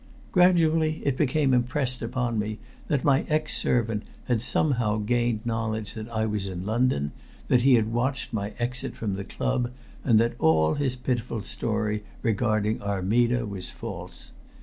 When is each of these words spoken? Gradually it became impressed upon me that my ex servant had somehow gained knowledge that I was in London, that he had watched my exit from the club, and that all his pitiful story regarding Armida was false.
Gradually 0.31 0.99
it 1.05 1.15
became 1.15 1.53
impressed 1.53 2.01
upon 2.01 2.39
me 2.39 2.57
that 2.87 3.03
my 3.03 3.21
ex 3.29 3.55
servant 3.55 4.01
had 4.23 4.41
somehow 4.41 4.97
gained 4.97 5.45
knowledge 5.45 5.93
that 5.93 6.09
I 6.09 6.25
was 6.25 6.47
in 6.47 6.65
London, 6.65 7.11
that 7.49 7.61
he 7.61 7.75
had 7.75 7.93
watched 7.93 8.33
my 8.33 8.53
exit 8.57 8.95
from 8.95 9.13
the 9.13 9.23
club, 9.23 9.69
and 10.03 10.19
that 10.19 10.33
all 10.39 10.73
his 10.73 10.95
pitiful 10.95 11.43
story 11.43 12.03
regarding 12.23 12.81
Armida 12.81 13.45
was 13.45 13.69
false. 13.69 14.31